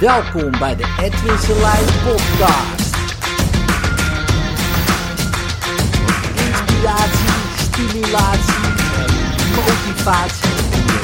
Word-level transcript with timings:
Welkom 0.00 0.50
bij 0.50 0.76
de 0.76 0.96
Edwin 1.00 1.38
Selijn 1.38 1.84
podcast. 1.84 2.94
Inspiratie, 6.36 7.28
stimulatie 7.56 8.68
motivatie 9.56 10.50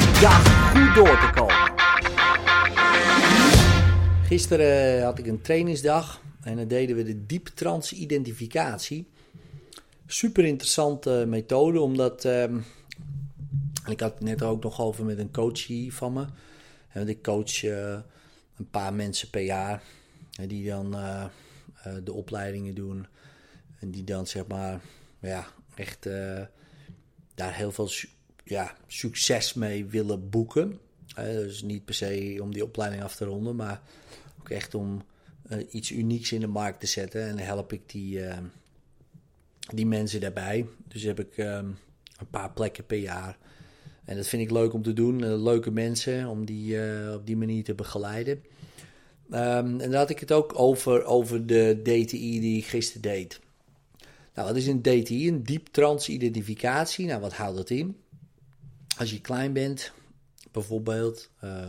om 0.07 0.21
dag 0.21 0.71
goed 0.71 0.95
door 0.95 1.19
te 1.19 1.29
komen. 1.35 1.73
Gisteren 4.23 5.03
had 5.03 5.19
ik 5.19 5.27
een 5.27 5.41
trainingsdag 5.41 6.21
en 6.41 6.55
dan 6.55 6.67
deden 6.67 6.95
we 6.95 7.03
de 7.03 7.25
dieptrance 7.25 7.95
identificatie. 7.95 9.07
Super 10.07 10.45
interessante 10.45 11.25
methode, 11.27 11.79
omdat... 11.79 12.25
ehm, 12.25 12.57
ik 13.87 13.99
had 13.99 14.13
het 14.13 14.23
net 14.23 14.43
ook 14.43 14.63
nog 14.63 14.81
over 14.81 15.05
met 15.05 15.17
een 15.17 15.31
coach 15.31 15.67
van 15.89 16.13
me. 16.13 16.25
En 16.89 17.07
ik 17.07 17.23
coach 17.23 17.63
eh, 17.63 17.97
een 18.57 18.69
paar 18.69 18.93
mensen 18.93 19.29
per 19.29 19.41
jaar. 19.41 19.83
die 20.47 20.67
dan 20.67 20.95
eh, 20.95 21.25
eh, 21.83 21.95
de 22.03 22.13
opleidingen 22.13 22.75
doen. 22.75 23.07
En 23.79 23.91
die 23.91 24.03
dan 24.03 24.27
zeg 24.27 24.47
maar 24.47 24.81
ja, 25.19 25.47
echt 25.75 26.05
eh, 26.05 26.41
daar 27.35 27.55
heel 27.55 27.71
veel 27.71 27.89
ja, 28.43 28.75
succes 28.87 29.53
mee 29.53 29.85
willen 29.85 30.29
boeken. 30.29 30.79
Dus 31.15 31.61
niet 31.61 31.85
per 31.85 31.93
se 31.93 32.37
om 32.41 32.53
die 32.53 32.63
opleiding 32.63 33.03
af 33.03 33.15
te 33.15 33.25
ronden, 33.25 33.55
maar 33.55 33.81
ook 34.39 34.49
echt 34.49 34.75
om 34.75 35.05
iets 35.69 35.91
unieks 35.91 36.31
in 36.31 36.39
de 36.39 36.47
markt 36.47 36.79
te 36.79 36.87
zetten. 36.87 37.21
En 37.21 37.35
dan 37.35 37.45
help 37.45 37.73
ik 37.73 37.89
die, 37.89 38.19
die 39.73 39.85
mensen 39.85 40.21
daarbij. 40.21 40.67
Dus 40.87 41.03
heb 41.03 41.19
ik 41.19 41.37
ehm, 41.37 41.65
een 42.17 42.29
paar 42.29 42.51
plekken 42.51 42.85
per 42.85 42.97
jaar. 42.97 43.37
En 44.07 44.15
dat 44.15 44.27
vind 44.27 44.41
ik 44.41 44.51
leuk 44.51 44.73
om 44.73 44.83
te 44.83 44.93
doen. 44.93 45.23
Eh, 45.23 45.43
leuke 45.43 45.71
mensen 45.71 46.27
om 46.27 46.45
die 46.45 46.81
eh, 46.81 47.13
op 47.13 47.25
die 47.25 47.37
manier 47.37 47.63
te 47.63 47.73
begeleiden. 47.73 48.43
Ehm, 49.31 49.79
en 49.79 49.89
daar 49.91 49.99
had 49.99 50.09
ik 50.09 50.19
het 50.19 50.31
ook 50.31 50.59
over, 50.59 51.03
over 51.03 51.45
de 51.45 51.79
DTI 51.83 52.39
die 52.39 52.57
ik 52.57 52.65
gisteren 52.65 53.01
deed. 53.01 53.39
Nou, 54.33 54.47
wat 54.47 54.57
is 54.57 54.67
een 54.67 54.81
DTI? 54.81 55.27
Een 55.27 55.43
diep 55.43 55.67
trance 55.67 56.11
identificatie. 56.11 57.05
Nou, 57.05 57.21
wat 57.21 57.33
houdt 57.33 57.57
dat 57.57 57.69
in? 57.69 57.97
Als 58.97 59.11
je 59.11 59.21
klein 59.21 59.53
bent, 59.53 59.91
bijvoorbeeld, 60.51 61.29
eh 61.39 61.67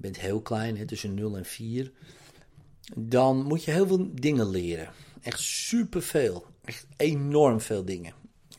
bent 0.00 0.20
heel 0.20 0.40
klein, 0.40 0.76
hè, 0.76 0.86
tussen 0.86 1.14
0 1.14 1.36
en 1.36 1.44
4, 1.44 1.92
dan 2.96 3.42
moet 3.42 3.64
je 3.64 3.70
heel 3.70 3.86
veel 3.86 4.10
dingen 4.14 4.50
leren. 4.50 4.90
Echt 5.22 5.40
superveel. 5.40 6.46
Echt 6.64 6.86
enorm 6.96 7.60
veel 7.60 7.84
dingen. 7.84 8.12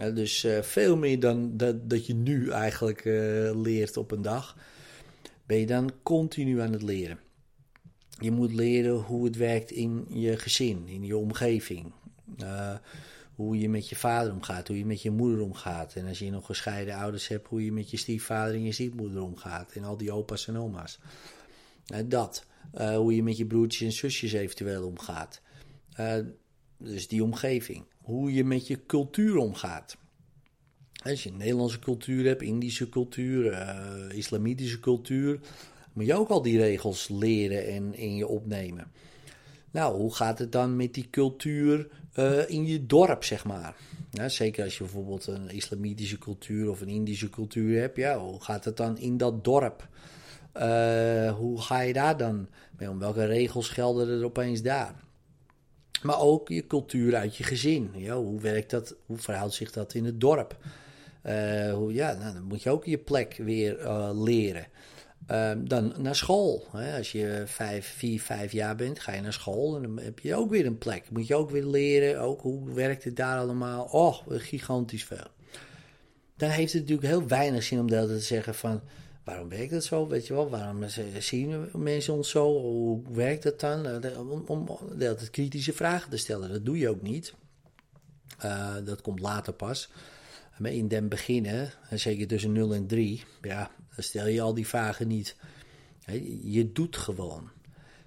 Dus 0.09 0.43
eh, 0.43 0.61
veel 0.61 0.97
meer 0.97 1.19
dan 1.19 1.57
dat, 1.57 1.89
dat 1.89 2.05
je 2.05 2.13
nu 2.13 2.49
eigenlijk 2.49 3.05
eh, 3.05 3.61
leert 3.61 3.97
op 3.97 4.11
een 4.11 4.21
dag, 4.21 4.57
ben 5.45 5.57
je 5.57 5.65
dan 5.65 5.91
continu 6.03 6.61
aan 6.61 6.71
het 6.71 6.81
leren. 6.81 7.19
Je 8.19 8.31
moet 8.31 8.53
leren 8.53 8.93
hoe 8.93 9.25
het 9.25 9.35
werkt 9.35 9.71
in 9.71 10.05
je 10.09 10.37
gezin, 10.37 10.87
in 10.87 11.03
je 11.03 11.17
omgeving. 11.17 11.91
Eh, 12.37 12.75
hoe 13.35 13.59
je 13.59 13.69
met 13.69 13.89
je 13.89 13.95
vader 13.95 14.33
omgaat, 14.33 14.67
hoe 14.67 14.77
je 14.77 14.85
met 14.85 15.01
je 15.01 15.11
moeder 15.11 15.41
omgaat. 15.41 15.95
En 15.95 16.07
als 16.07 16.19
je 16.19 16.31
nog 16.31 16.45
gescheiden 16.45 16.95
ouders 16.95 17.27
hebt, 17.27 17.47
hoe 17.47 17.65
je 17.65 17.71
met 17.71 17.91
je 17.91 17.97
stiefvader 17.97 18.53
en 18.53 18.63
je 18.63 18.71
stiefmoeder 18.71 19.21
omgaat. 19.21 19.71
En 19.71 19.83
al 19.83 19.97
die 19.97 20.11
opa's 20.11 20.47
en 20.47 20.57
oma's. 20.57 20.99
Dat. 22.05 22.45
Hoe 22.71 23.15
je 23.15 23.23
met 23.23 23.37
je 23.37 23.45
broertjes 23.45 23.87
en 23.87 23.93
zusjes 23.93 24.33
eventueel 24.33 24.85
omgaat. 24.85 25.41
Dus 26.83 27.07
die 27.07 27.23
omgeving. 27.23 27.83
Hoe 27.97 28.33
je 28.33 28.43
met 28.43 28.67
je 28.67 28.85
cultuur 28.85 29.37
omgaat. 29.37 29.97
Als 31.03 31.23
je 31.23 31.29
een 31.29 31.37
Nederlandse 31.37 31.79
cultuur 31.79 32.25
hebt, 32.25 32.41
Indische 32.41 32.89
cultuur, 32.89 33.51
eh, 33.51 34.17
islamitische 34.17 34.79
cultuur, 34.79 35.39
moet 35.93 36.05
je 36.05 36.13
ook 36.13 36.29
al 36.29 36.41
die 36.41 36.57
regels 36.57 37.09
leren 37.09 37.67
en 37.67 37.95
in 37.95 38.15
je 38.15 38.27
opnemen. 38.27 38.91
Nou, 39.71 39.97
hoe 39.97 40.15
gaat 40.15 40.39
het 40.39 40.51
dan 40.51 40.75
met 40.75 40.93
die 40.93 41.07
cultuur 41.09 41.87
eh, 42.13 42.49
in 42.49 42.65
je 42.65 42.85
dorp, 42.85 43.23
zeg 43.23 43.45
maar? 43.45 43.75
Ja, 44.11 44.29
zeker 44.29 44.63
als 44.63 44.77
je 44.77 44.83
bijvoorbeeld 44.83 45.27
een 45.27 45.49
islamitische 45.49 46.17
cultuur 46.17 46.69
of 46.69 46.81
een 46.81 46.87
Indische 46.87 47.29
cultuur 47.29 47.79
hebt, 47.79 47.97
ja, 47.97 48.19
hoe 48.19 48.41
gaat 48.43 48.65
het 48.65 48.77
dan 48.77 48.97
in 48.97 49.17
dat 49.17 49.43
dorp? 49.43 49.87
Eh, 50.51 51.33
hoe 51.37 51.61
ga 51.61 51.79
je 51.79 51.93
daar 51.93 52.17
dan 52.17 52.47
mee 52.77 52.89
om? 52.89 52.99
Welke 52.99 53.25
regels 53.25 53.69
gelden 53.69 54.07
er 54.07 54.25
opeens 54.25 54.61
daar? 54.61 54.95
Maar 56.01 56.19
ook 56.19 56.49
je 56.49 56.67
cultuur 56.67 57.15
uit 57.15 57.37
je 57.37 57.43
gezin. 57.43 58.09
Hoe 58.09 58.41
werkt 58.41 58.69
dat? 58.69 58.95
Hoe 59.05 59.17
verhoudt 59.17 59.53
zich 59.53 59.71
dat 59.71 59.93
in 59.93 60.05
het 60.05 60.21
dorp? 60.21 60.57
Eh, 61.21 61.73
hoe, 61.73 61.93
ja, 61.93 62.13
nou, 62.13 62.33
dan 62.33 62.43
moet 62.43 62.63
je 62.63 62.69
ook 62.69 62.85
je 62.85 62.97
plek 62.97 63.35
weer 63.37 63.79
eh, 63.79 64.09
leren. 64.13 64.67
Ehm, 65.27 65.65
dan 65.65 65.93
naar 65.97 66.15
school. 66.15 66.63
Hè. 66.71 66.97
Als 66.97 67.11
je 67.11 67.43
vijf, 67.45 67.93
vier, 67.97 68.21
vijf 68.21 68.51
jaar 68.51 68.75
bent, 68.75 68.99
ga 68.99 69.13
je 69.13 69.21
naar 69.21 69.33
school 69.33 69.75
en 69.75 69.81
dan 69.81 69.99
heb 69.99 70.19
je 70.19 70.35
ook 70.35 70.49
weer 70.49 70.65
een 70.65 70.77
plek. 70.77 71.03
Moet 71.11 71.27
je 71.27 71.35
ook 71.35 71.49
weer 71.49 71.65
leren, 71.65 72.21
ook 72.21 72.41
hoe 72.41 72.73
werkt 72.73 73.03
het 73.03 73.15
daar 73.15 73.39
allemaal. 73.39 73.83
Oh, 73.83 74.17
gigantisch 74.27 75.03
veel. 75.03 75.27
Dan 76.37 76.49
heeft 76.49 76.73
het 76.73 76.81
natuurlijk 76.81 77.07
heel 77.07 77.27
weinig 77.27 77.63
zin 77.63 77.79
om 77.79 77.87
tijd 77.87 78.07
te 78.07 78.19
zeggen 78.19 78.55
van... 78.55 78.81
Waarom 79.23 79.49
werkt 79.49 79.71
dat 79.71 79.83
zo? 79.83 80.07
Weet 80.07 80.27
je 80.27 80.33
wel, 80.33 80.49
waarom 80.49 80.83
zien 81.19 81.69
mensen 81.73 82.13
ons 82.13 82.29
zo? 82.29 82.59
Hoe 82.59 83.01
werkt 83.11 83.43
dat 83.43 83.59
dan? 83.59 83.85
Eh, 83.85 84.29
Om, 84.29 84.43
om 84.47 84.67
kritische 85.31 85.73
vragen 85.73 86.09
te 86.09 86.17
stellen. 86.17 86.51
Dat 86.51 86.65
doe 86.65 86.77
je 86.77 86.89
ook 86.89 87.01
niet. 87.01 87.33
Eh, 88.37 88.75
dat 88.85 89.01
komt 89.01 89.19
later 89.19 89.53
pas. 89.53 89.89
Maar 90.57 90.71
in 90.71 90.87
den 90.87 91.09
beginnen, 91.09 91.71
en 91.89 91.99
zeker 91.99 92.27
tussen 92.27 92.51
0 92.51 92.73
en 92.73 92.87
3, 92.87 93.23
ja, 93.41 93.71
dan 93.95 94.03
stel 94.03 94.27
je 94.27 94.41
al 94.41 94.53
die 94.53 94.67
vragen 94.67 95.07
niet. 95.07 95.35
Je 96.41 96.71
doet 96.71 96.97
gewoon. 96.97 97.49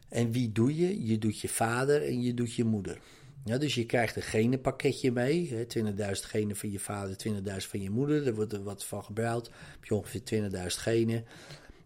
En 0.08 0.30
wie 0.30 0.52
doe 0.52 0.76
je? 0.76 1.06
Je 1.06 1.18
doet 1.18 1.40
je 1.40 1.48
vader 1.48 2.02
en 2.02 2.22
je 2.22 2.34
doet 2.34 2.54
je 2.54 2.64
moeder. 2.64 2.98
Ja, 3.44 3.58
dus 3.58 3.74
je 3.74 3.86
krijgt 3.86 4.16
een 4.16 4.22
genenpakketje 4.22 5.12
mee. 5.12 5.48
hè, 5.48 5.64
20.000 5.64 6.10
genen 6.10 6.56
van 6.56 6.70
je 6.70 6.78
vader, 6.78 7.16
20.000 7.16 7.32
van 7.68 7.80
je 7.80 7.90
moeder. 7.90 8.24
Daar 8.24 8.34
wordt 8.34 8.52
er 8.52 8.62
wat 8.62 8.84
van 8.84 9.04
gebruikt. 9.04 9.46
heb 9.46 9.84
je 9.84 9.94
ongeveer 9.94 10.50
20.000 10.50 10.66
genen. 10.66 11.24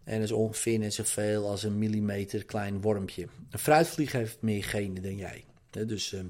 En 0.03 0.15
dat 0.15 0.23
is 0.23 0.31
ongeveer 0.31 0.79
net 0.79 0.93
zoveel 0.93 1.49
als 1.49 1.63
een 1.63 1.77
millimeter 1.77 2.45
klein 2.45 2.81
wormpje. 2.81 3.27
Een 3.49 3.59
fruitvlieg 3.59 4.11
heeft 4.11 4.41
meer 4.41 4.63
genen 4.63 5.03
dan 5.03 5.15
jij. 5.15 5.45
Dus... 5.69 6.13
ehm, 6.13 6.25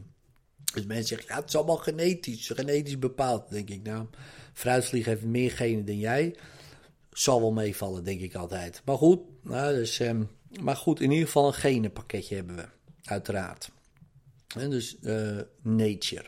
dus 0.74 0.86
mensen 0.86 1.08
zeggen, 1.08 1.28
ja, 1.28 1.36
het 1.36 1.48
is 1.48 1.56
allemaal 1.56 1.78
genetisch, 1.78 2.50
genetisch 2.50 3.00
bepaald. 3.00 3.50
Denk 3.50 3.70
ik, 3.70 3.84
nou, 3.84 4.06
fruitvlieg 4.54 5.06
heeft 5.06 5.24
meer 5.24 5.52
genen 5.52 5.86
dan 5.86 6.00
jij. 6.00 6.36
Zal 7.12 7.40
wel 7.42 7.52
meevallen, 7.52 8.04
denk 8.04 8.22
ik 8.22 8.36
altijd. 8.36 8.82
Maar 8.86 8.98
goed, 8.98 9.20
nou, 9.44 9.76
dus, 9.76 10.00
ehm, 10.00 10.24
maar 10.62 10.76
goed, 10.76 11.02
in 11.02 11.12
ieder 11.12 11.26
geval 11.26 11.48
een 11.48 11.54
genenpakketje 11.54 12.36
hebben 12.36 12.56
we, 12.56 12.66
uiteraard. 13.04 13.72
Dus 14.58 15.00
eh, 15.00 15.38
nature. 15.62 16.26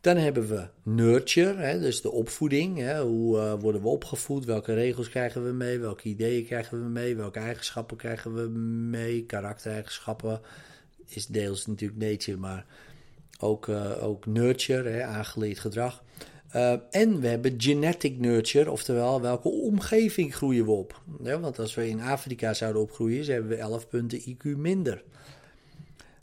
Dan 0.00 0.16
hebben 0.16 0.48
we 0.48 0.68
nurture, 0.82 1.54
hè, 1.54 1.80
dus 1.80 2.00
de 2.00 2.10
opvoeding. 2.10 2.78
Hè, 2.78 3.02
hoe 3.02 3.38
eh, 3.38 3.54
worden 3.60 3.82
we 3.82 3.88
opgevoed? 3.88 4.44
Welke 4.44 4.74
regels 4.74 5.08
krijgen 5.08 5.44
we 5.44 5.52
mee? 5.52 5.78
Welke 5.78 6.08
ideeën 6.08 6.44
krijgen 6.44 6.82
we 6.82 6.88
mee? 6.88 7.16
Welke 7.16 7.38
eigenschappen 7.38 7.96
krijgen 7.96 8.34
we 8.34 8.48
mee? 8.88 9.24
Karaktereigenschappen 9.24 10.40
is 11.06 11.26
deels 11.26 11.66
natuurlijk 11.66 12.00
nature, 12.00 12.36
maar 12.36 12.66
ook, 13.38 13.68
eh, 13.68 14.04
ook 14.04 14.26
nurture, 14.26 14.88
hè, 14.88 15.02
aangeleerd 15.02 15.58
gedrag. 15.58 16.04
En 16.90 17.20
we 17.20 17.28
hebben 17.28 17.54
genetic 17.56 18.18
nurture, 18.18 18.70
oftewel 18.70 19.20
welke 19.20 19.48
omgeving 19.48 20.34
groeien 20.34 20.64
we 20.64 20.70
op. 20.70 21.02
Ja, 21.22 21.40
want 21.40 21.58
als 21.58 21.74
we 21.74 21.88
in 21.88 22.00
Afrika 22.00 22.54
zouden 22.54 22.82
opgroeien, 22.82 23.32
hebben 23.32 23.50
we 23.50 23.56
11 23.56 23.88
punten 23.88 24.20
IQ 24.20 24.56
minder. 24.56 25.02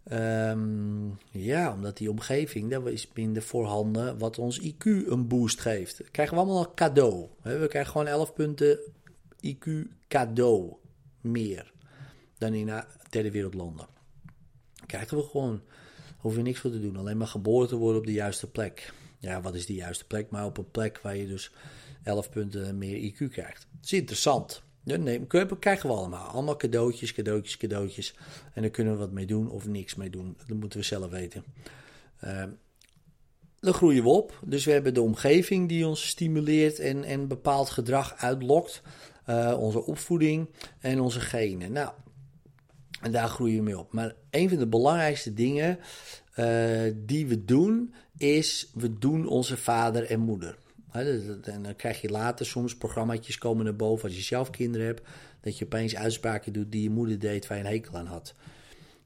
Ehm, 0.03 1.07
ja, 1.31 1.73
omdat 1.73 1.97
die 1.97 2.09
omgeving, 2.09 2.69
daar 2.69 2.87
is 2.87 3.07
minder 3.13 3.41
voorhanden 3.41 4.17
wat 4.17 4.37
ons 4.39 4.59
IQ 4.59 4.85
een 4.85 5.27
boost 5.27 5.59
geeft. 5.59 5.97
Dat 5.97 6.11
krijgen 6.11 6.35
we 6.35 6.41
allemaal 6.41 6.63
een 6.63 6.73
cadeau. 6.73 7.27
We 7.41 7.67
krijgen 7.69 7.91
gewoon 7.91 8.07
11 8.07 8.33
punten 8.33 8.79
IQ 9.41 9.67
cadeau 10.07 10.73
meer 11.21 11.71
dan 12.37 12.53
in 12.53 12.83
derde 13.09 13.31
wereldlanden. 13.31 13.87
Krijgen 14.85 15.17
we 15.17 15.23
gewoon 15.23 15.61
hoef 16.17 16.35
je 16.35 16.41
niks 16.41 16.59
voor 16.59 16.71
te 16.71 16.81
doen. 16.81 16.97
Alleen 16.97 17.17
maar 17.17 17.27
geboren 17.27 17.67
te 17.67 17.75
worden 17.75 17.99
op 17.99 18.05
de 18.05 18.13
juiste 18.13 18.49
plek. 18.49 18.93
Ja, 19.19 19.41
wat 19.41 19.55
is 19.55 19.65
die 19.65 19.75
juiste 19.75 20.07
plek? 20.07 20.29
Maar 20.29 20.45
op 20.45 20.57
een 20.57 20.71
plek 20.71 20.99
waar 21.01 21.15
je 21.15 21.27
dus 21.27 21.51
11 22.03 22.29
punten 22.29 22.77
meer 22.77 23.11
IQ 23.11 23.29
krijgt. 23.29 23.67
Dat 23.71 23.83
is 23.83 23.93
interessant. 23.93 24.62
Ja, 24.83 24.97
nee, 24.97 25.25
krijgen 25.59 25.89
we 25.89 25.95
allemaal. 25.95 26.27
Allemaal 26.27 26.55
cadeautjes, 26.55 27.13
cadeautjes, 27.13 27.57
cadeautjes. 27.57 28.15
En 28.53 28.61
daar 28.61 28.71
kunnen 28.71 28.93
we 28.93 28.99
wat 28.99 29.11
mee 29.11 29.25
doen 29.25 29.49
of 29.49 29.67
niks 29.67 29.95
mee 29.95 30.09
doen. 30.09 30.37
Dat 30.47 30.57
moeten 30.57 30.79
we 30.79 30.85
zelf 30.85 31.11
weten. 31.11 31.43
Uh, 32.23 32.43
dan 33.59 33.73
groeien 33.73 34.03
we 34.03 34.09
op. 34.09 34.39
Dus 34.45 34.65
we 34.65 34.71
hebben 34.71 34.93
de 34.93 35.01
omgeving 35.01 35.69
die 35.69 35.87
ons 35.87 36.07
stimuleert 36.07 36.79
en, 36.79 37.03
en 37.03 37.27
bepaald 37.27 37.69
gedrag 37.69 38.15
uitlokt. 38.15 38.81
Uh, 39.29 39.55
onze 39.59 39.85
opvoeding 39.85 40.49
en 40.79 40.99
onze 40.99 41.19
genen. 41.19 41.71
Nou, 41.71 41.91
en 43.01 43.11
daar 43.11 43.27
groeien 43.27 43.57
we 43.57 43.63
mee 43.63 43.79
op. 43.79 43.93
Maar 43.93 44.15
een 44.29 44.49
van 44.49 44.57
de 44.57 44.67
belangrijkste 44.67 45.33
dingen 45.33 45.79
uh, 46.35 46.81
die 46.95 47.27
we 47.27 47.45
doen, 47.45 47.93
is 48.17 48.69
we 48.73 48.97
doen 48.97 49.27
onze 49.27 49.57
vader 49.57 50.05
en 50.05 50.19
moeder. 50.19 50.57
En 50.93 51.63
dan 51.63 51.75
krijg 51.75 52.01
je 52.01 52.09
later 52.09 52.45
soms 52.45 52.75
programma's 52.75 53.37
komen 53.37 53.65
naar 53.65 53.75
boven 53.75 54.07
als 54.07 54.17
je 54.17 54.23
zelf 54.23 54.49
kinderen 54.49 54.87
hebt, 54.87 55.01
dat 55.41 55.57
je 55.57 55.65
opeens 55.65 55.95
uitspraken 55.95 56.53
doet 56.53 56.71
die 56.71 56.83
je 56.83 56.89
moeder 56.89 57.19
deed 57.19 57.47
waar 57.47 57.57
je 57.57 57.63
een 57.63 57.69
hekel 57.69 57.97
aan 57.97 58.05
had. 58.05 58.33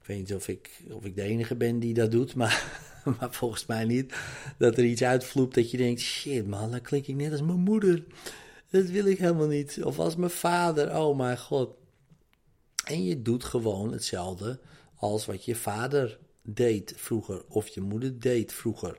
Ik 0.00 0.06
weet 0.06 0.18
niet 0.18 0.34
of 0.34 0.48
ik, 0.48 0.82
of 0.90 1.04
ik 1.04 1.14
de 1.14 1.22
enige 1.22 1.56
ben 1.56 1.78
die 1.78 1.94
dat 1.94 2.10
doet, 2.10 2.34
maar, 2.34 2.82
maar 3.18 3.32
volgens 3.32 3.66
mij 3.66 3.84
niet. 3.84 4.14
Dat 4.58 4.76
er 4.76 4.84
iets 4.84 5.02
uitvloept 5.02 5.54
dat 5.54 5.70
je 5.70 5.76
denkt, 5.76 6.00
shit 6.00 6.46
man, 6.46 6.70
dan 6.70 6.80
klink 6.80 7.06
ik 7.06 7.14
net 7.14 7.32
als 7.32 7.42
mijn 7.42 7.60
moeder. 7.60 8.04
Dat 8.70 8.84
wil 8.84 9.06
ik 9.06 9.18
helemaal 9.18 9.46
niet. 9.46 9.84
Of 9.84 9.98
als 9.98 10.16
mijn 10.16 10.30
vader, 10.30 10.98
oh 10.98 11.16
mijn 11.16 11.38
god. 11.38 11.70
En 12.84 13.04
je 13.04 13.22
doet 13.22 13.44
gewoon 13.44 13.92
hetzelfde 13.92 14.60
als 14.94 15.26
wat 15.26 15.44
je 15.44 15.54
vader 15.54 16.18
deed 16.42 16.92
vroeger 16.96 17.44
of 17.48 17.68
je 17.68 17.80
moeder 17.80 18.20
deed 18.20 18.52
vroeger. 18.52 18.98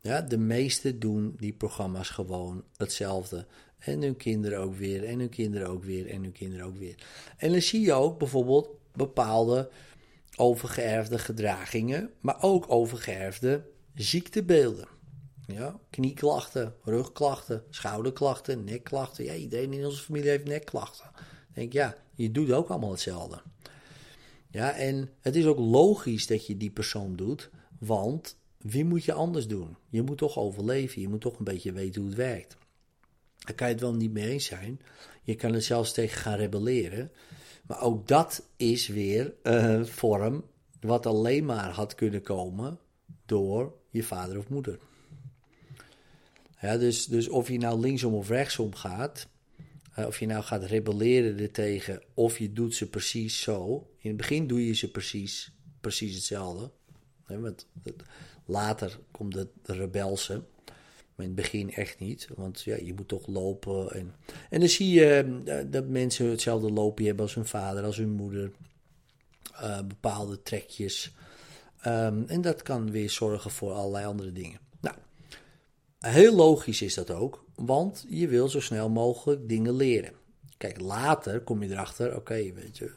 Ja, 0.00 0.20
de 0.20 0.38
meesten 0.38 0.98
doen 0.98 1.34
die 1.36 1.52
programma's 1.52 2.08
gewoon 2.08 2.64
hetzelfde. 2.76 3.46
En 3.78 4.02
hun 4.02 4.16
kinderen 4.16 4.58
ook 4.58 4.74
weer, 4.74 5.04
en 5.04 5.18
hun 5.18 5.28
kinderen 5.28 5.68
ook 5.68 5.84
weer, 5.84 6.10
en 6.10 6.22
hun 6.22 6.32
kinderen 6.32 6.66
ook 6.66 6.76
weer. 6.76 7.06
En 7.36 7.52
dan 7.52 7.62
zie 7.62 7.80
je 7.80 7.92
ook 7.92 8.18
bijvoorbeeld 8.18 8.68
bepaalde 8.92 9.70
overgeërfde 10.36 11.18
gedragingen, 11.18 12.10
maar 12.20 12.42
ook 12.42 12.64
overgeërfde 12.68 13.64
ziektebeelden. 13.94 14.88
Ja, 15.46 15.80
knieklachten, 15.90 16.74
rugklachten, 16.82 17.62
schouderklachten, 17.70 18.64
nekklachten. 18.64 19.24
Ja, 19.24 19.34
iedereen 19.34 19.72
in 19.72 19.84
onze 19.84 20.02
familie 20.02 20.28
heeft 20.28 20.44
nekklachten. 20.44 21.10
Denk, 21.54 21.72
ja, 21.72 21.96
je 22.14 22.30
doet 22.30 22.52
ook 22.52 22.68
allemaal 22.68 22.90
hetzelfde. 22.90 23.42
Ja, 24.50 24.72
en 24.72 25.10
het 25.20 25.36
is 25.36 25.46
ook 25.46 25.58
logisch 25.58 26.26
dat 26.26 26.46
je 26.46 26.56
die 26.56 26.70
persoon 26.70 27.16
doet, 27.16 27.50
want 27.78 28.36
wie 28.58 28.84
moet 28.84 29.04
je 29.04 29.12
anders 29.12 29.46
doen? 29.46 29.76
Je 29.88 30.02
moet 30.02 30.18
toch 30.18 30.38
overleven, 30.38 31.00
je 31.00 31.08
moet 31.08 31.20
toch 31.20 31.38
een 31.38 31.44
beetje 31.44 31.72
weten 31.72 32.00
hoe 32.00 32.10
het 32.10 32.18
werkt. 32.18 32.56
Daar 33.38 33.54
kan 33.54 33.66
je 33.66 33.72
het 33.72 33.82
wel 33.82 33.94
niet 33.94 34.12
mee 34.12 34.28
eens 34.28 34.44
zijn. 34.44 34.80
Je 35.22 35.34
kan 35.34 35.54
er 35.54 35.62
zelfs 35.62 35.92
tegen 35.92 36.20
gaan 36.20 36.36
rebelleren. 36.36 37.12
Maar 37.66 37.80
ook 37.80 38.08
dat 38.08 38.48
is 38.56 38.86
weer 38.86 39.34
een 39.42 39.86
vorm 39.86 40.44
wat 40.80 41.06
alleen 41.06 41.44
maar 41.44 41.70
had 41.70 41.94
kunnen 41.94 42.22
komen 42.22 42.78
door 43.26 43.74
je 43.90 44.02
vader 44.02 44.38
of 44.38 44.48
moeder. 44.48 44.78
Ja, 46.60 46.76
dus, 46.76 47.06
dus 47.06 47.28
of 47.28 47.48
je 47.48 47.58
nou 47.58 47.80
linksom 47.80 48.14
of 48.14 48.28
rechtsom 48.28 48.74
gaat, 48.74 49.28
eh, 49.94 50.06
of 50.06 50.18
je 50.18 50.26
nou 50.26 50.42
gaat 50.42 50.64
rebelleren 50.64 51.38
ertegen, 51.38 52.02
of 52.14 52.38
je 52.38 52.52
doet 52.52 52.74
ze 52.74 52.88
precies 52.88 53.40
zo. 53.40 53.86
In 53.98 54.08
het 54.08 54.16
begin 54.16 54.46
doe 54.46 54.66
je 54.66 54.74
ze 54.74 54.90
precies, 54.90 55.52
precies 55.80 56.14
hetzelfde. 56.14 56.70
Want 57.28 57.66
later 58.44 58.98
komt 59.10 59.34
het 59.34 59.48
rebelse. 59.62 60.42
Maar 61.14 61.26
in 61.26 61.32
het 61.32 61.42
begin 61.42 61.72
echt 61.74 61.98
niet, 61.98 62.28
want 62.36 62.60
ja, 62.60 62.76
je 62.76 62.94
moet 62.94 63.08
toch 63.08 63.26
lopen. 63.26 63.90
En, 63.90 64.14
en 64.50 64.60
dan 64.60 64.68
zie 64.68 64.90
je 64.90 65.40
eh, 65.44 65.64
dat 65.66 65.86
mensen 65.86 66.26
hetzelfde 66.26 66.70
lopen 66.72 67.04
hebben 67.04 67.24
als 67.24 67.34
hun 67.34 67.46
vader, 67.46 67.84
als 67.84 67.96
hun 67.96 68.10
moeder. 68.10 68.50
Uh, 69.62 69.78
bepaalde 69.78 70.42
trekjes. 70.42 71.12
Um, 71.86 72.24
en 72.26 72.40
dat 72.40 72.62
kan 72.62 72.90
weer 72.90 73.10
zorgen 73.10 73.50
voor 73.50 73.72
allerlei 73.72 74.06
andere 74.06 74.32
dingen. 74.32 74.60
Nou, 74.80 74.96
heel 75.98 76.34
logisch 76.34 76.82
is 76.82 76.94
dat 76.94 77.10
ook, 77.10 77.44
want 77.54 78.06
je 78.08 78.28
wil 78.28 78.48
zo 78.48 78.60
snel 78.60 78.88
mogelijk 78.88 79.48
dingen 79.48 79.76
leren. 79.76 80.12
Kijk, 80.56 80.80
later 80.80 81.40
kom 81.40 81.62
je 81.62 81.70
erachter, 81.70 82.16
oké, 82.16 82.52
weet 82.52 82.78
je, 82.78 82.92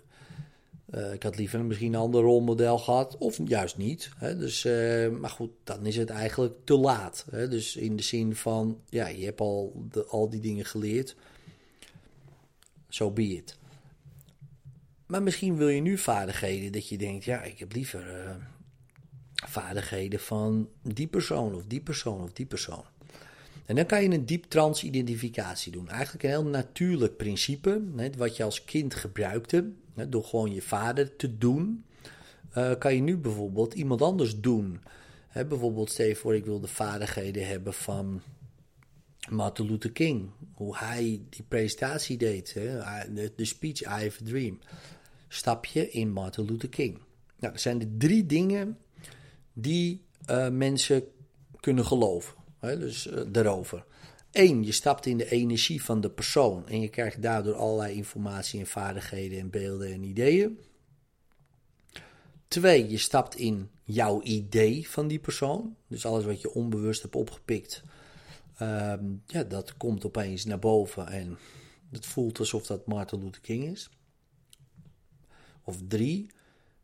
uh, 0.96 1.14
ik 1.14 1.24
had 1.24 1.38
liever 1.38 1.64
misschien 1.64 1.94
een 1.94 2.00
ander 2.00 2.22
rolmodel 2.22 2.78
gehad, 2.78 3.18
of 3.18 3.40
juist 3.46 3.78
niet. 3.78 4.12
Hè? 4.16 4.38
Dus, 4.38 4.66
uh, 4.66 5.10
maar 5.10 5.30
goed, 5.30 5.52
dan 5.64 5.86
is 5.86 5.96
het 5.96 6.10
eigenlijk 6.10 6.54
te 6.64 6.78
laat. 6.78 7.26
Hè? 7.32 7.48
Dus 7.48 7.76
in 7.76 7.96
de 7.96 8.04
zin 8.04 8.36
van, 8.36 8.82
ja, 8.90 9.08
je 9.08 9.26
hebt 9.26 9.40
al, 9.40 9.86
de, 9.92 10.06
al 10.06 10.30
die 10.30 10.42
dingen 10.42 10.66
geleerd. 10.66 11.16
Zo 12.90 13.06
so 13.06 13.12
be. 13.12 13.44
Maar 15.06 15.24
misschien 15.24 15.58
wil 15.58 15.68
je 15.68 15.82
nu 15.82 15.98
vaardigheden 15.98 16.72
dat 16.72 16.88
je 16.88 16.98
denkt, 16.98 17.24
ja, 17.24 17.44
ik 17.44 17.60
heb 17.60 17.74
liever 17.74 18.26
uh, 18.26 18.36
vaardigheden 19.48 20.20
van 20.20 20.70
die 20.82 21.08
persoon 21.08 21.56
of 21.56 21.66
die 21.66 21.82
persoon 21.82 22.24
of 22.24 22.34
die 22.34 22.46
persoon. 22.46 22.84
En 23.72 23.78
dan 23.78 23.86
kan 23.86 24.04
je 24.04 24.10
een 24.10 24.26
diep 24.26 24.44
trans-identificatie 24.44 25.72
doen. 25.72 25.90
Eigenlijk 25.90 26.24
een 26.24 26.30
heel 26.30 26.46
natuurlijk 26.46 27.18
principe, 27.18 27.82
wat 28.18 28.38
je 28.38 28.44
als 28.44 28.64
kind 28.64 28.96
gebruikte, 28.96 29.72
door 30.10 30.24
gewoon 30.24 30.54
je 30.54 30.62
vader 30.62 31.16
te 31.16 31.38
doen, 31.38 31.86
uh, 32.58 32.72
kan 32.80 32.96
je 32.96 33.02
nu 33.02 33.18
bijvoorbeeld 33.18 33.74
iemand 33.74 34.02
anders 34.02 34.40
doen. 34.40 34.82
Bijvoorbeeld, 35.34 35.92
stel 35.92 36.16
voor, 36.16 36.36
ik 36.36 36.46
wil 36.46 36.60
de 36.60 36.68
vaardigheden 36.68 37.48
hebben 37.48 37.74
van 37.74 38.22
Martin 39.30 39.66
Luther 39.66 39.92
King. 39.92 40.30
Hoe 40.54 40.78
hij 40.78 41.22
die 41.30 41.46
presentatie 41.48 42.18
deed, 42.18 42.54
de, 42.54 43.46
speech 43.46 43.82
I 43.82 43.86
Have 43.86 44.24
a 44.24 44.26
Dream. 44.26 44.60
Stap 45.28 45.66
je 45.66 45.92
in 45.92 46.12
Martin 46.12 46.46
Luther 46.46 46.70
King. 46.70 46.94
Nou, 47.40 47.54
dat 47.54 47.62
zijn 47.62 47.80
de 47.80 47.98
drie 47.98 48.26
dingen 48.26 48.78
die 49.54 50.06
uh, 50.30 50.50
mensen 50.50 51.04
kunnen 51.60 51.86
geloven. 51.86 52.40
Dus 52.62 53.08
uh, 53.08 53.22
daarover. 53.28 53.86
Eén, 54.32 54.64
je 54.64 54.72
stapt 54.72 55.06
in 55.06 55.18
de 55.18 55.32
energie 55.32 55.84
van 55.84 56.02
de 56.02 56.10
persoon 56.10 56.68
en 56.68 56.82
je 56.82 56.90
krijgt 56.90 57.22
daardoor 57.22 57.56
allerlei 57.56 57.96
informatie 57.96 58.60
en 58.60 58.68
vaardigheden 58.68 59.40
en 59.40 59.50
beelden 59.50 59.94
en 59.94 60.04
ideeën. 60.04 60.60
Twee, 62.48 62.90
je 62.90 62.98
stapt 62.98 63.36
in 63.36 63.70
jouw 63.84 64.22
idee 64.22 64.90
van 64.90 65.08
die 65.08 65.20
persoon. 65.20 65.76
Dus 65.88 66.06
alles 66.06 66.26
wat 66.26 66.42
je 66.42 66.54
onbewust 66.54 67.02
hebt 67.02 67.16
opgepikt, 67.16 67.84
um, 68.62 69.24
ja, 69.26 69.44
dat 69.44 69.78
komt 69.78 70.06
opeens 70.06 70.46
naar 70.46 70.60
boven 70.60 71.08
en 71.08 71.38
het 71.92 72.06
voelt 72.06 72.40
alsof 72.40 72.66
dat 72.66 72.88
Martin 72.88 73.24
Luther 73.24 73.42
King 73.42 73.64
is. 73.64 73.90
Of 75.64 75.78
drie, 75.88 76.30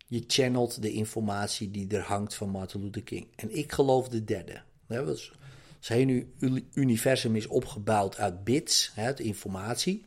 je 0.07 0.23
channelt 0.27 0.81
de 0.81 0.91
informatie 0.91 1.71
die 1.71 1.87
er 1.87 2.03
hangt 2.03 2.35
van 2.35 2.49
Martin 2.49 2.81
Luther 2.81 3.03
King. 3.03 3.27
En 3.35 3.57
ik 3.57 3.71
geloof 3.71 4.09
de 4.09 4.23
derde. 4.23 4.61
Dat 4.87 5.31
het 5.79 5.87
hele 5.87 6.25
universum 6.73 7.35
is 7.35 7.47
opgebouwd 7.47 8.17
uit 8.17 8.43
bits, 8.43 8.91
uit 8.95 9.19
informatie. 9.19 10.03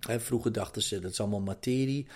Vroeger 0.00 0.52
dachten 0.52 0.82
ze 0.82 0.98
dat 0.98 1.10
is 1.10 1.20
allemaal 1.20 1.40
materie. 1.40 2.06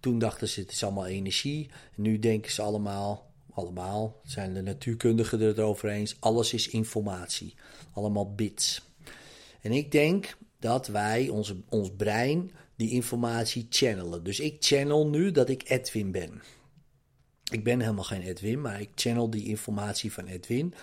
Toen 0.00 0.18
dachten 0.18 0.48
ze 0.48 0.60
het 0.60 0.70
is 0.70 0.82
allemaal 0.82 1.06
energie. 1.06 1.70
En 1.96 2.02
nu 2.02 2.18
denken 2.18 2.52
ze 2.52 2.62
allemaal, 2.62 3.32
allemaal, 3.52 4.20
zijn 4.24 4.54
de 4.54 4.62
natuurkundigen 4.62 5.40
er 5.40 5.62
over 5.62 5.88
eens, 5.88 6.16
alles 6.20 6.52
is 6.52 6.68
informatie. 6.68 7.54
Allemaal 7.92 8.34
bits. 8.34 8.82
En 9.60 9.72
ik 9.72 9.92
denk 9.92 10.36
dat 10.58 10.86
wij, 10.86 11.28
onze, 11.28 11.56
ons 11.68 11.90
brein, 11.96 12.50
die 12.76 12.90
informatie 12.90 13.66
channelen. 13.70 14.24
Dus 14.24 14.40
ik 14.40 14.56
channel 14.60 15.08
nu 15.08 15.30
dat 15.30 15.48
ik 15.48 15.68
Edwin 15.68 16.12
ben. 16.12 16.42
Ik 17.50 17.64
ben 17.64 17.80
helemaal 17.80 18.04
geen 18.04 18.22
Edwin, 18.22 18.60
maar 18.60 18.80
ik 18.80 18.90
channel 18.94 19.30
die 19.30 19.46
informatie 19.46 20.12
van 20.12 20.26
Edwin. 20.26 20.74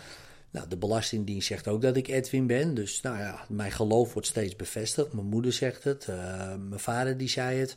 Nou, 0.58 0.70
de 0.70 0.78
Belastingdienst 0.78 1.48
zegt 1.48 1.68
ook 1.68 1.82
dat 1.82 1.98
ik 1.98 2.08
Edwin 2.08 2.48
ben. 2.48 2.74
Dus 2.74 3.02
nou 3.02 3.18
ja, 3.18 3.46
mijn 3.50 3.72
geloof 3.72 4.14
wordt 4.14 4.28
steeds 4.28 4.56
bevestigd. 4.56 5.14
Mijn 5.14 5.28
moeder 5.28 5.54
zegt 5.54 5.84
het, 5.84 6.08
uh, 6.10 6.16
mijn 6.56 6.80
vader 6.80 7.18
die 7.18 7.30
zei 7.30 7.60
het, 7.60 7.76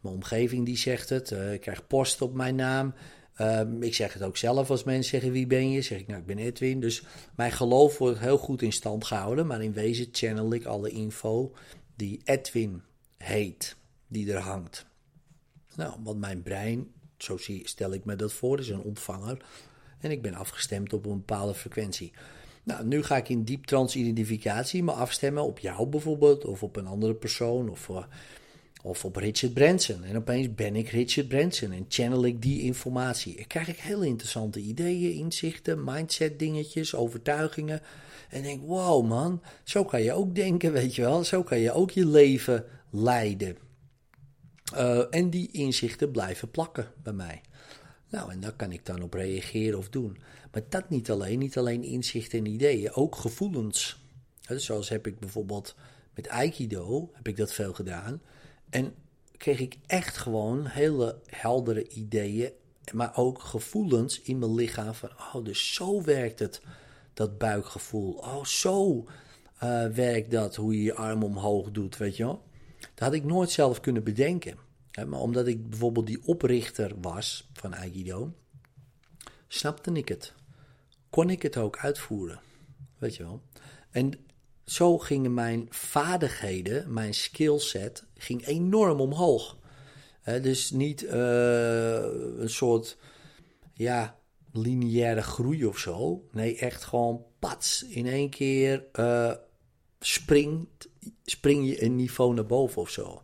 mijn 0.00 0.14
omgeving 0.14 0.66
die 0.66 0.76
zegt 0.76 1.08
het. 1.08 1.30
Uh, 1.30 1.52
ik 1.52 1.60
krijg 1.60 1.86
post 1.86 2.22
op 2.22 2.34
mijn 2.34 2.54
naam. 2.54 2.94
Uh, 3.40 3.60
ik 3.80 3.94
zeg 3.94 4.12
het 4.12 4.22
ook 4.22 4.36
zelf 4.36 4.70
als 4.70 4.84
mensen 4.84 5.10
zeggen 5.10 5.32
wie 5.32 5.46
ben 5.46 5.70
je, 5.70 5.82
zeg 5.82 5.98
ik 5.98 6.06
nou 6.06 6.20
ik 6.20 6.26
ben 6.26 6.38
Edwin. 6.38 6.80
Dus 6.80 7.02
mijn 7.34 7.52
geloof 7.52 7.98
wordt 7.98 8.18
heel 8.18 8.38
goed 8.38 8.62
in 8.62 8.72
stand 8.72 9.04
gehouden, 9.04 9.46
maar 9.46 9.62
in 9.62 9.72
wezen 9.72 10.08
channel 10.12 10.52
ik 10.52 10.64
alle 10.64 10.90
info 10.90 11.52
die 11.96 12.20
Edwin 12.24 12.82
heet, 13.16 13.76
die 14.08 14.32
er 14.32 14.40
hangt. 14.40 14.86
Nou, 15.74 15.94
want 16.02 16.18
mijn 16.18 16.42
brein, 16.42 16.86
zo 17.18 17.36
stel 17.62 17.92
ik 17.92 18.04
me 18.04 18.16
dat 18.16 18.32
voor, 18.32 18.58
is 18.58 18.68
een 18.68 18.82
ontvanger 18.82 19.44
en 20.00 20.10
ik 20.10 20.22
ben 20.22 20.34
afgestemd 20.34 20.92
op 20.92 21.06
een 21.06 21.16
bepaalde 21.16 21.54
frequentie. 21.54 22.12
Nou, 22.66 22.84
nu 22.84 23.02
ga 23.02 23.16
ik 23.16 23.28
in 23.28 23.44
diep 23.44 23.64
trans-identificatie 23.64 24.82
me 24.82 24.92
afstemmen 24.92 25.42
op 25.42 25.58
jou 25.58 25.86
bijvoorbeeld, 25.86 26.44
of 26.44 26.62
op 26.62 26.76
een 26.76 26.86
andere 26.86 27.14
persoon, 27.14 27.68
of, 27.68 27.88
uh, 27.88 28.04
of 28.82 29.04
op 29.04 29.16
Richard 29.16 29.54
Branson. 29.54 30.04
En 30.04 30.16
opeens 30.16 30.54
ben 30.54 30.76
ik 30.76 30.88
Richard 30.88 31.28
Branson 31.28 31.72
en 31.72 31.84
channel 31.88 32.24
ik 32.24 32.42
die 32.42 32.62
informatie. 32.62 33.36
En 33.36 33.46
krijg 33.46 33.68
ik 33.68 33.78
hele 33.78 34.06
interessante 34.06 34.60
ideeën, 34.60 35.12
inzichten, 35.12 35.84
mindset 35.84 36.38
dingetjes, 36.38 36.94
overtuigingen. 36.94 37.80
En 38.28 38.42
denk, 38.42 38.66
wow 38.66 39.06
man, 39.06 39.42
zo 39.64 39.84
kan 39.84 40.02
je 40.02 40.12
ook 40.12 40.34
denken, 40.34 40.72
weet 40.72 40.94
je 40.94 41.02
wel. 41.02 41.24
Zo 41.24 41.42
kan 41.42 41.58
je 41.58 41.72
ook 41.72 41.90
je 41.90 42.06
leven 42.06 42.64
leiden. 42.90 43.56
Uh, 44.74 45.02
en 45.10 45.30
die 45.30 45.48
inzichten 45.52 46.10
blijven 46.10 46.50
plakken 46.50 46.88
bij 47.02 47.12
mij. 47.12 47.40
Nou, 48.16 48.30
en 48.30 48.40
daar 48.40 48.52
kan 48.52 48.72
ik 48.72 48.86
dan 48.86 49.02
op 49.02 49.14
reageren 49.14 49.78
of 49.78 49.88
doen. 49.88 50.16
Maar 50.52 50.62
dat 50.68 50.90
niet 50.90 51.10
alleen, 51.10 51.38
niet 51.38 51.58
alleen 51.58 51.82
inzichten 51.82 52.38
en 52.38 52.46
ideeën, 52.46 52.92
ook 52.92 53.16
gevoelens. 53.16 53.98
Zoals 54.40 54.88
heb 54.88 55.06
ik 55.06 55.18
bijvoorbeeld 55.18 55.74
met 56.14 56.28
Aikido, 56.28 57.10
heb 57.12 57.28
ik 57.28 57.36
dat 57.36 57.52
veel 57.52 57.72
gedaan. 57.72 58.20
En 58.70 58.94
kreeg 59.36 59.60
ik 59.60 59.76
echt 59.86 60.16
gewoon 60.16 60.66
hele 60.66 61.18
heldere 61.26 61.88
ideeën, 61.88 62.50
maar 62.92 63.16
ook 63.16 63.40
gevoelens 63.40 64.20
in 64.20 64.38
mijn 64.38 64.54
lichaam 64.54 64.94
van, 64.94 65.10
oh, 65.10 65.44
dus 65.44 65.74
zo 65.74 66.02
werkt 66.02 66.38
het, 66.38 66.60
dat 67.14 67.38
buikgevoel. 67.38 68.12
Oh, 68.12 68.44
zo 68.44 69.04
uh, 69.62 69.86
werkt 69.86 70.30
dat, 70.30 70.56
hoe 70.56 70.76
je 70.76 70.82
je 70.82 70.94
arm 70.94 71.22
omhoog 71.22 71.70
doet, 71.70 71.96
weet 71.96 72.16
je 72.16 72.24
wel. 72.24 72.42
Dat 72.78 73.04
had 73.08 73.12
ik 73.12 73.24
nooit 73.24 73.50
zelf 73.50 73.80
kunnen 73.80 74.04
bedenken. 74.04 74.65
Maar 75.04 75.20
omdat 75.20 75.46
ik 75.46 75.70
bijvoorbeeld 75.70 76.06
die 76.06 76.22
oprichter 76.24 76.92
was 77.00 77.50
van 77.52 77.74
Aikido, 77.74 78.34
snapte 79.48 79.92
ik 79.92 80.08
het. 80.08 80.32
Kon 81.10 81.30
ik 81.30 81.42
het 81.42 81.56
ook 81.56 81.78
uitvoeren, 81.78 82.40
weet 82.98 83.16
je 83.16 83.22
wel. 83.22 83.42
En 83.90 84.12
zo 84.64 84.98
gingen 84.98 85.34
mijn 85.34 85.66
vaardigheden, 85.70 86.92
mijn 86.92 87.14
skillset, 87.14 88.04
ging 88.14 88.46
enorm 88.46 89.00
omhoog. 89.00 89.58
dus 90.22 90.70
niet 90.70 91.02
uh, 91.02 91.12
een 92.38 92.50
soort, 92.50 92.98
ja, 93.72 94.18
lineaire 94.52 95.22
groei 95.22 95.66
of 95.66 95.78
zo. 95.78 96.24
Nee, 96.32 96.58
echt 96.58 96.84
gewoon 96.84 97.24
pats. 97.38 97.82
In 97.82 98.06
één 98.06 98.30
keer 98.30 98.84
uh, 98.92 99.32
springt, 100.00 100.88
spring 101.24 101.68
je 101.68 101.82
een 101.82 101.96
niveau 101.96 102.34
naar 102.34 102.46
boven 102.46 102.82
of 102.82 102.90
zo. 102.90 103.22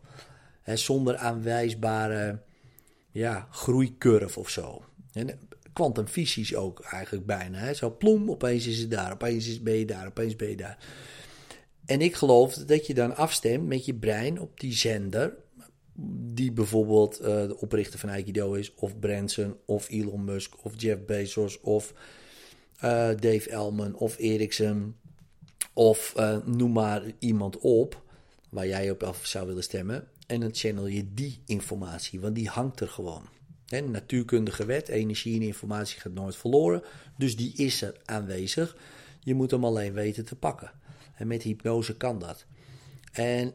Zonder 0.65 1.17
aanwijsbare 1.17 2.43
ja, 3.11 3.49
groeicurve 3.51 4.39
of 4.39 4.49
zo. 4.49 4.85
En 5.13 5.39
kwantumfysisch 5.73 6.55
ook 6.55 6.81
eigenlijk 6.81 7.27
bijna. 7.27 7.59
Hè? 7.59 7.75
Zo 7.75 7.97
plom, 7.97 8.31
opeens 8.31 8.67
is 8.67 8.79
het 8.79 8.91
daar, 8.91 9.13
opeens 9.13 9.49
is, 9.49 9.63
ben 9.63 9.75
je 9.75 9.87
daar, 9.87 10.07
opeens 10.07 10.37
ben 10.37 10.49
je 10.49 10.57
daar. 10.57 10.79
En 11.85 12.01
ik 12.01 12.15
geloof 12.15 12.55
dat 12.55 12.87
je 12.87 12.95
dan 12.95 13.17
afstemt 13.17 13.67
met 13.67 13.85
je 13.85 13.95
brein 13.95 14.41
op 14.41 14.61
die 14.61 14.73
zender 14.73 15.35
die 16.35 16.53
bijvoorbeeld 16.53 17.21
uh, 17.21 17.27
de 17.27 17.57
oprichter 17.61 17.99
van 17.99 18.09
Aikido 18.09 18.53
is, 18.53 18.75
of 18.75 18.99
Branson, 18.99 19.57
of 19.65 19.89
Elon 19.89 20.25
Musk, 20.25 20.65
of 20.65 20.73
Jeff 20.77 21.05
Bezos, 21.05 21.61
of 21.61 21.95
uh, 22.77 23.09
Dave 23.21 23.51
Elman, 23.51 23.95
of 23.95 24.19
Ericsson, 24.19 24.97
of 25.73 26.15
noem 26.45 26.73
maar 26.73 27.03
iemand 27.19 27.59
op 27.59 28.03
waar 28.49 28.67
jij 28.67 28.91
op 28.91 29.03
af 29.03 29.27
zou 29.27 29.47
willen 29.47 29.63
stemmen. 29.63 30.09
En 30.33 30.41
dan 30.41 30.51
channel 30.53 30.87
je 30.87 31.15
die 31.15 31.43
informatie, 31.47 32.21
want 32.21 32.35
die 32.35 32.49
hangt 32.49 32.81
er 32.81 32.89
gewoon. 32.89 33.29
Natuurkundige 33.91 34.65
wet, 34.65 34.89
energie 34.89 35.35
en 35.35 35.47
informatie 35.47 36.01
gaat 36.01 36.13
nooit 36.13 36.37
verloren, 36.37 36.83
dus 37.17 37.37
die 37.37 37.55
is 37.55 37.83
er 37.83 38.01
aanwezig. 38.05 38.77
Je 39.21 39.35
moet 39.35 39.51
hem 39.51 39.65
alleen 39.65 39.93
weten 39.93 40.25
te 40.25 40.37
pakken. 40.37 40.73
En 41.15 41.27
met 41.27 41.43
hypnose 41.43 41.97
kan 41.97 42.19
dat. 42.19 42.47
En 43.13 43.55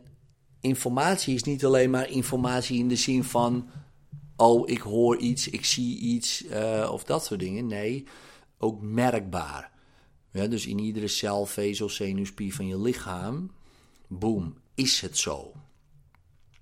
informatie 0.59 1.35
is 1.35 1.43
niet 1.43 1.65
alleen 1.65 1.89
maar 1.89 2.09
informatie 2.09 2.79
in 2.79 2.87
de 2.87 2.95
zin 2.95 3.23
van: 3.23 3.69
oh, 4.35 4.69
ik 4.69 4.81
hoor 4.81 5.17
iets, 5.17 5.49
ik 5.49 5.65
zie 5.65 5.97
iets 5.97 6.45
uh, 6.45 6.89
of 6.91 7.03
dat 7.03 7.25
soort 7.25 7.39
dingen. 7.39 7.67
Nee, 7.67 8.03
ook 8.57 8.81
merkbaar. 8.81 9.71
Ja, 10.31 10.47
dus 10.47 10.67
in 10.67 10.79
iedere 10.79 11.07
cel, 11.07 11.45
vezel, 11.45 11.89
zenuwspier 11.89 12.53
van 12.53 12.67
je 12.67 12.79
lichaam, 12.79 13.51
boom, 14.07 14.55
is 14.75 15.01
het 15.01 15.17
zo. 15.17 15.53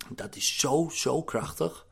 Dat 0.10 0.36
is 0.36 0.60
zo, 0.60 0.90
zo 0.92 1.24
krachtig. 1.24 1.88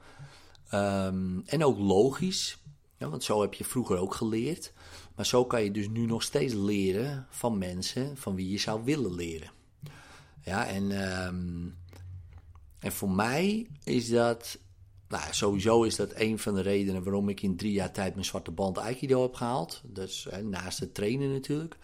Um, 0.74 1.44
en 1.46 1.64
ook 1.64 1.78
logisch, 1.78 2.58
ja, 2.98 3.10
want 3.10 3.24
zo 3.24 3.42
heb 3.42 3.54
je 3.54 3.64
vroeger 3.64 3.98
ook 3.98 4.14
geleerd. 4.14 4.74
Maar 5.16 5.26
zo 5.26 5.46
kan 5.46 5.64
je 5.64 5.72
dus 5.72 5.88
nu 5.88 6.06
nog 6.06 6.24
steeds 6.24 6.54
leren 6.54 7.28
van 7.30 7.58
mensen 7.58 8.18
van 8.18 8.36
wie 8.36 8.50
je 8.50 8.58
zou 8.58 8.84
willen 8.84 9.16
leren. 9.16 9.52
Ja, 10.44 10.68
en 10.68 10.92
um, 11.26 11.76
en 12.84 12.92
voor 12.92 13.12
mij 13.12 13.68
is 13.84 14.10
dat, 14.10 14.58
nou 15.08 15.24
sowieso 15.32 15.84
is 15.84 15.96
dat 15.96 16.12
een 16.16 16.40
van 16.40 16.56
de 16.56 16.62
redenen 16.62 17.04
waarom 17.04 17.30
ik 17.30 17.42
in 17.42 17.56
drie 17.56 17.72
jaar 17.72 17.92
tijd 17.92 18.14
mijn 18.14 18.26
zwarte 18.26 18.52
band 18.52 18.78
Aikido 18.78 19.22
heb 19.22 19.34
gehaald. 19.34 19.82
Dus 19.86 20.28
hè, 20.30 20.42
naast 20.42 20.80
het 20.80 20.94
trainen 20.94 21.32
natuurlijk. 21.32 21.78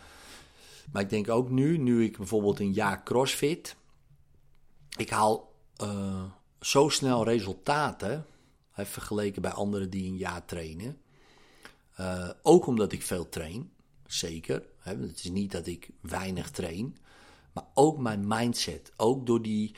Maar 0.92 1.02
ik 1.02 1.10
denk 1.10 1.30
ook 1.30 1.50
nu, 1.50 1.78
nu 1.78 2.04
ik 2.04 2.18
bijvoorbeeld 2.18 2.60
een 2.60 2.74
jaar 2.74 3.04
crossfit, 3.04 3.76
ik 4.98 5.10
haal 5.10 5.49
uh, 5.82 6.24
zo 6.62 6.90
snel 6.90 7.24
resultaten, 7.24 8.26
hè, 8.72 8.86
vergeleken 8.86 9.42
bij 9.42 9.52
anderen 9.52 9.90
die 9.90 10.08
een 10.08 10.18
jaar 10.18 10.46
trainen. 10.46 10.98
Uh, 12.00 12.30
ook 12.42 12.68
omdat 12.68 12.92
ik 12.92 13.04
veel 13.04 13.30
train, 13.30 13.72
zeker. 14.08 14.64
Hè, 14.80 14.96
het 14.98 15.16
is 15.16 15.30
niet 15.30 15.52
dat 15.52 15.68
ik 15.68 15.90
weinig 16.02 16.52
train, 16.52 16.98
maar 17.54 17.66
ook 17.74 17.98
mijn 17.98 18.28
mindset. 18.28 18.92
Ook 18.98 19.26
door 19.26 19.42
die 19.42 19.76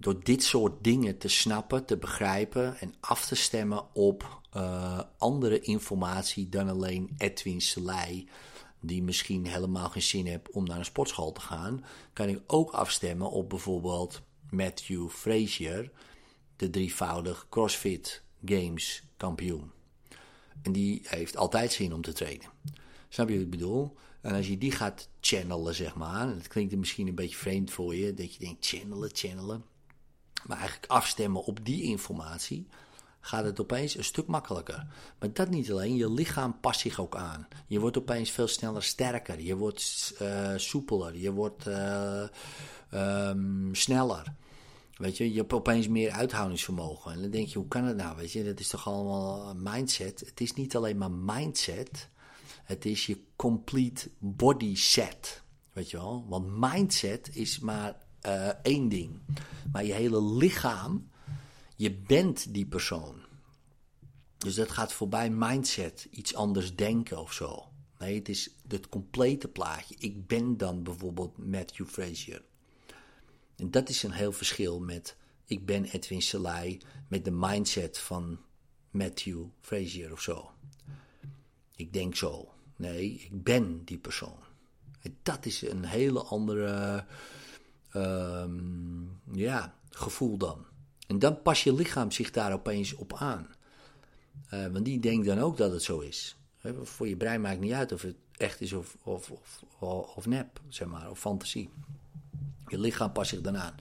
door 0.00 0.24
dit 0.24 0.42
soort 0.42 0.84
dingen 0.84 1.18
te 1.18 1.28
snappen, 1.28 1.84
te 1.84 1.96
begrijpen 1.96 2.78
en 2.78 2.94
af 3.00 3.26
te 3.26 3.34
stemmen 3.34 3.94
op 3.94 4.40
uh, 4.56 5.00
andere 5.18 5.60
informatie 5.60 6.48
dan 6.48 6.68
alleen 6.68 7.14
Edwin 7.18 7.60
Selei, 7.60 8.28
die 8.80 9.02
misschien 9.02 9.46
helemaal 9.46 9.88
geen 9.88 10.02
zin 10.02 10.26
heeft 10.26 10.50
om 10.50 10.64
naar 10.64 10.78
een 10.78 10.84
sportschool 10.84 11.32
te 11.32 11.40
gaan, 11.40 11.84
kan 12.12 12.28
ik 12.28 12.40
ook 12.46 12.70
afstemmen 12.70 13.30
op 13.30 13.48
bijvoorbeeld 13.48 14.22
Matthew 14.50 15.08
Frazier, 15.08 15.90
de 16.56 16.70
drievoudig 16.70 17.46
CrossFit 17.48 18.22
Games 18.44 19.02
kampioen. 19.16 19.70
En 20.62 20.72
die 20.72 21.00
heeft 21.04 21.36
altijd 21.36 21.72
zin 21.72 21.92
om 21.94 22.02
te 22.02 22.12
trainen. 22.12 22.50
Snap 23.08 23.28
je 23.28 23.34
wat 23.34 23.44
ik 23.44 23.50
bedoel? 23.50 23.96
En 24.20 24.34
als 24.34 24.48
je 24.48 24.58
die 24.58 24.72
gaat 24.72 25.08
channelen, 25.20 25.74
zeg 25.74 25.94
maar, 25.94 26.28
en 26.28 26.36
het 26.36 26.48
klinkt 26.48 26.76
misschien 26.76 27.06
een 27.06 27.14
beetje 27.14 27.36
vreemd 27.36 27.70
voor 27.70 27.94
je, 27.94 28.14
dat 28.14 28.34
je 28.34 28.38
denkt 28.38 28.66
channelen, 28.66 29.10
channelen 29.12 29.64
maar 30.46 30.58
eigenlijk 30.58 30.92
afstemmen 30.92 31.44
op 31.44 31.64
die 31.64 31.82
informatie, 31.82 32.66
gaat 33.20 33.44
het 33.44 33.60
opeens 33.60 33.96
een 33.96 34.04
stuk 34.04 34.26
makkelijker. 34.26 34.86
Maar 35.18 35.32
dat 35.32 35.48
niet 35.48 35.70
alleen, 35.70 35.96
je 35.96 36.10
lichaam 36.10 36.60
past 36.60 36.80
zich 36.80 37.00
ook 37.00 37.16
aan. 37.16 37.48
Je 37.66 37.80
wordt 37.80 37.98
opeens 37.98 38.30
veel 38.30 38.48
sneller 38.48 38.82
sterker, 38.82 39.40
je 39.40 39.56
wordt 39.56 40.14
uh, 40.22 40.52
soepeler, 40.56 41.16
je 41.16 41.32
wordt 41.32 41.66
uh, 41.66 42.22
um, 42.94 43.74
sneller. 43.74 44.34
Weet 45.00 45.16
je, 45.16 45.32
je 45.32 45.38
hebt 45.38 45.52
opeens 45.52 45.88
meer 45.88 46.10
uithoudingsvermogen. 46.10 47.12
En 47.12 47.20
dan 47.20 47.30
denk 47.30 47.48
je, 47.48 47.58
hoe 47.58 47.68
kan 47.68 47.84
het 47.84 47.96
nou? 47.96 48.16
Weet 48.16 48.32
je, 48.32 48.44
dat 48.44 48.60
is 48.60 48.68
toch 48.68 48.86
allemaal 48.86 49.54
mindset. 49.54 50.20
Het 50.20 50.40
is 50.40 50.52
niet 50.52 50.76
alleen 50.76 50.98
maar 50.98 51.10
mindset, 51.10 52.08
het 52.64 52.84
is 52.84 53.06
je 53.06 53.20
complete 53.36 54.10
body 54.18 54.76
set. 54.76 55.42
Weet 55.72 55.90
je 55.90 55.96
wel? 55.96 56.26
Want 56.28 56.46
mindset 56.58 57.30
is 57.32 57.58
maar 57.58 57.96
uh, 58.26 58.48
één 58.62 58.88
ding. 58.88 59.20
Maar 59.72 59.84
je 59.84 59.92
hele 59.92 60.22
lichaam, 60.22 61.08
je 61.76 61.94
bent 61.94 62.54
die 62.54 62.66
persoon. 62.66 63.14
Dus 64.38 64.54
dat 64.54 64.70
gaat 64.70 64.92
voorbij 64.92 65.30
mindset, 65.30 66.08
iets 66.10 66.34
anders 66.34 66.76
denken 66.76 67.20
of 67.20 67.32
zo. 67.32 67.68
Nee, 67.98 68.18
het 68.18 68.28
is 68.28 68.54
het 68.68 68.88
complete 68.88 69.48
plaatje. 69.48 69.94
Ik 69.98 70.26
ben 70.26 70.56
dan 70.56 70.82
bijvoorbeeld 70.82 71.38
Matthew 71.38 71.86
Frazier. 71.86 72.42
En 73.60 73.70
dat 73.70 73.88
is 73.88 74.02
een 74.02 74.12
heel 74.12 74.32
verschil 74.32 74.80
met 74.80 75.16
ik 75.44 75.66
ben 75.66 75.84
Edwin 75.84 76.22
Selei 76.22 76.80
met 77.08 77.24
de 77.24 77.30
mindset 77.30 77.98
van 77.98 78.38
Matthew 78.90 79.44
Frazier 79.60 80.12
of 80.12 80.20
zo. 80.20 80.50
Ik 81.76 81.92
denk 81.92 82.16
zo. 82.16 82.48
Nee, 82.76 83.12
ik 83.12 83.42
ben 83.42 83.84
die 83.84 83.98
persoon. 83.98 84.38
En 85.00 85.16
dat 85.22 85.46
is 85.46 85.62
een 85.62 85.84
hele 85.84 86.22
andere 86.22 87.04
um, 87.94 89.20
ja, 89.32 89.74
gevoel 89.90 90.36
dan. 90.36 90.66
En 91.06 91.18
dan 91.18 91.42
pas 91.42 91.64
je 91.64 91.74
lichaam 91.74 92.10
zich 92.10 92.30
daar 92.30 92.52
opeens 92.52 92.94
op 92.94 93.14
aan. 93.14 93.48
Uh, 94.54 94.66
want 94.66 94.84
die 94.84 95.00
denkt 95.00 95.26
dan 95.26 95.38
ook 95.38 95.56
dat 95.56 95.72
het 95.72 95.82
zo 95.82 95.98
is. 95.98 96.36
Voor 96.82 97.08
je 97.08 97.16
brein 97.16 97.40
maakt 97.40 97.60
niet 97.60 97.72
uit 97.72 97.92
of 97.92 98.02
het 98.02 98.16
echt 98.36 98.60
is 98.60 98.72
of, 98.72 98.96
of, 99.02 99.30
of, 99.30 99.64
of 100.14 100.26
nep, 100.26 100.60
zeg 100.68 100.88
maar, 100.88 101.10
of 101.10 101.18
fantasie. 101.18 101.70
Je 102.70 102.78
lichaam 102.78 103.12
past 103.12 103.30
zich 103.30 103.40
dan 103.40 103.58
aan. 103.58 103.74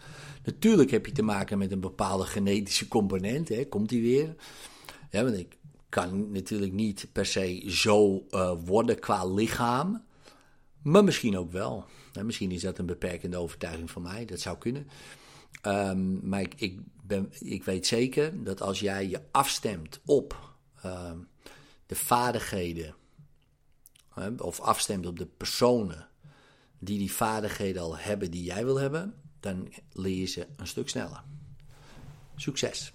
Natuurlijk 0.44 0.92
heb 0.92 1.06
je 1.06 1.12
te 1.12 1.22
maken 1.22 1.58
met 1.58 1.72
een 1.72 1.80
bepaalde 1.80 2.26
genetische 2.26 2.88
component. 2.88 3.50
Hè, 3.50 3.66
komt 3.66 3.90
die 3.90 4.02
weer? 4.02 4.36
Ja, 5.12 5.24
want 5.24 5.38
ik 5.38 5.58
kan 5.90 6.32
natuurlijk 6.32 6.74
niet 6.74 7.08
per 7.12 7.26
se 7.26 7.64
zo 7.68 8.26
uh, 8.30 8.54
worden 8.66 9.00
qua 9.00 9.26
lichaam. 9.26 10.04
Maar 10.82 11.04
misschien 11.04 11.38
ook 11.38 11.52
wel. 11.52 11.86
misschien 12.24 12.52
is 12.52 12.62
dat 12.62 12.78
een 12.78 12.86
beperkende 12.86 13.38
overtuiging 13.38 13.92
van 13.92 14.02
mij, 14.02 14.26
dat 14.26 14.40
zou 14.40 14.58
kunnen. 14.58 14.88
Um, 15.68 16.20
maar 16.24 16.42
ik, 16.42 16.54
ik, 16.56 16.80
ben, 17.04 17.32
ik 17.40 17.64
weet 17.64 17.88
zeker 17.88 18.44
dat 18.44 18.62
als 18.62 18.80
jij 18.80 19.08
je 19.08 19.22
afstemt 19.32 20.00
op 20.06 20.56
um, 20.86 21.28
de 21.86 21.96
vaardigheden, 21.96 22.96
of 24.38 24.60
afstemt 24.60 25.06
op 25.06 25.18
de 25.18 25.26
personen 25.26 26.09
die 26.80 26.98
die 26.98 27.12
vaardigheden 27.12 27.82
al 27.82 27.98
hebben 27.98 28.32
die 28.32 28.44
jij 28.44 28.66
wil 28.66 28.80
hebben, 28.80 29.14
dan 29.40 29.74
leer 29.92 30.18
je 30.18 30.26
ze 30.26 30.48
een 30.56 30.68
stuk 30.68 30.90
sneller. 30.90 31.24
Succes! 32.36 32.94